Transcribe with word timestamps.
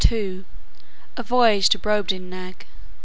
A 1.15 1.21
VOYAGE 1.21 1.69
TO 1.69 1.77
BROBDINGNAG. 1.77 2.65